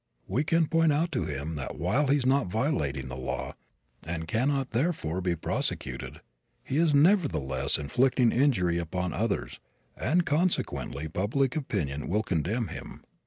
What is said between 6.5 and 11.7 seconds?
he is nevertheless inflicting injury upon others and consequently public